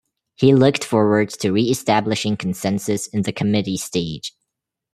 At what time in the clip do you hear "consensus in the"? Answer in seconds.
2.35-3.31